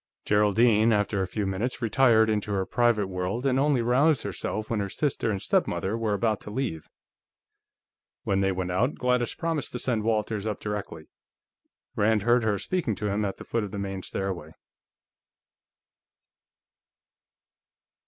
Geraldine, 0.25 0.91
after 0.91 1.21
a 1.21 1.27
few 1.27 1.45
minutes, 1.45 1.79
retired 1.79 2.27
into 2.27 2.51
her 2.53 2.65
private 2.65 3.05
world 3.05 3.45
and 3.45 3.59
only 3.59 3.83
roused 3.83 4.23
herself 4.23 4.67
when 4.67 4.79
her 4.79 4.89
sister 4.89 5.29
and 5.29 5.39
stepmother 5.39 5.95
were 5.95 6.15
about 6.15 6.41
to 6.41 6.49
leave. 6.49 6.89
When 8.23 8.41
they 8.41 8.51
went 8.51 8.71
out, 8.71 8.95
Gladys 8.95 9.35
promised 9.35 9.71
to 9.73 9.77
send 9.77 10.01
Walters 10.01 10.47
up 10.47 10.59
directly; 10.59 11.11
Rand 11.95 12.23
heard 12.23 12.43
her 12.43 12.57
speaking 12.57 12.95
to 12.95 13.09
him 13.11 13.23
at 13.23 13.37
the 13.37 13.43
foot 13.45 13.63
of 13.63 13.69
the 13.69 13.77
main 13.77 14.01
stairway. 14.01 14.53